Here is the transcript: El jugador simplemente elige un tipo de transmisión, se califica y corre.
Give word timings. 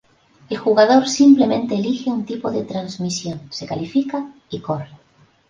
El 0.49 0.57
jugador 0.57 1.07
simplemente 1.07 1.75
elige 1.75 2.09
un 2.09 2.25
tipo 2.25 2.49
de 2.49 2.63
transmisión, 2.63 3.39
se 3.51 3.67
califica 3.67 4.33
y 4.49 4.59
corre. 4.59 4.89